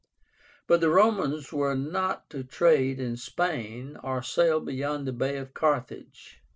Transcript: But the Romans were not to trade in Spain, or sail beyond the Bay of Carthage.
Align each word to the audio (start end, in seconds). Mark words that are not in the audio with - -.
But 0.65 0.81
the 0.81 0.89
Romans 0.89 1.53
were 1.53 1.75
not 1.75 2.27
to 2.31 2.43
trade 2.43 2.99
in 2.99 3.17
Spain, 3.17 3.97
or 4.01 4.23
sail 4.23 4.59
beyond 4.59 5.05
the 5.05 5.13
Bay 5.13 5.37
of 5.37 5.53
Carthage. 5.53 6.41